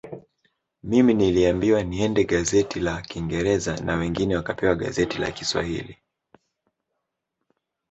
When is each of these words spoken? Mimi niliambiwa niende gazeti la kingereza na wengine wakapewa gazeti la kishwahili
Mimi 0.83 1.13
niliambiwa 1.13 1.83
niende 1.83 2.23
gazeti 2.23 2.79
la 2.79 3.01
kingereza 3.01 3.75
na 3.77 3.95
wengine 3.95 4.35
wakapewa 4.35 4.75
gazeti 4.75 5.17
la 5.17 5.31
kishwahili 5.31 5.97